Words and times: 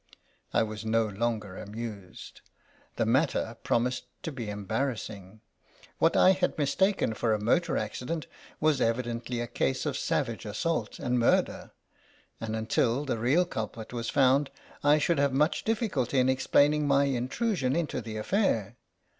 I 0.51 0.63
was 0.63 0.83
no 0.83 1.05
longer 1.05 1.55
amused. 1.55 2.41
The 2.95 3.05
matter 3.05 3.55
promised 3.61 4.05
to 4.23 4.31
be 4.31 4.49
embarrassing. 4.49 5.41
What 5.99 6.17
I 6.17 6.31
had 6.31 6.57
mistaken 6.57 7.13
for 7.13 7.35
a 7.35 7.39
motor 7.39 7.77
accident 7.77 8.25
was 8.59 8.81
evidently 8.81 9.41
a 9.41 9.45
case 9.45 9.85
of 9.85 9.95
savage 9.95 10.43
assault 10.43 10.97
and 10.97 11.19
murder, 11.19 11.69
and, 12.39 12.55
until 12.55 13.05
the 13.05 13.19
real 13.19 13.45
culprit 13.45 13.93
was 13.93 14.09
found, 14.09 14.49
I 14.83 14.97
should 14.97 15.19
have 15.19 15.33
much 15.33 15.65
difficulty 15.65 16.17
in 16.17 16.29
explaining 16.29 16.87
my 16.87 17.03
intrusion 17.03 17.75
into 17.75 18.01
the 18.01 18.17
affair. 18.17 18.77